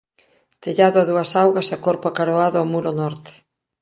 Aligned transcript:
Tellado 0.63 0.97
a 0.99 1.07
dúas 1.09 1.31
augas 1.43 1.67
e 1.75 1.77
corpo 1.87 2.05
acaroado 2.07 2.57
ao 2.59 2.69
muro 2.73 2.91
norte. 3.01 3.33